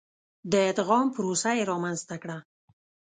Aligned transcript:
د 0.51 0.53
ادغام 0.71 1.07
پروسه 1.15 1.49
یې 1.57 1.63
رامنځته 1.71 2.15
کړه. 2.23 2.37